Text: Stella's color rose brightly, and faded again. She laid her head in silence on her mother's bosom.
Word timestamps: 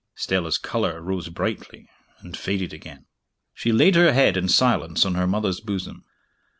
Stella's 0.15 0.57
color 0.57 0.99
rose 0.99 1.29
brightly, 1.29 1.87
and 2.21 2.35
faded 2.35 2.73
again. 2.73 3.05
She 3.53 3.71
laid 3.71 3.93
her 3.93 4.11
head 4.13 4.35
in 4.35 4.49
silence 4.49 5.05
on 5.05 5.13
her 5.13 5.27
mother's 5.27 5.59
bosom. 5.59 6.03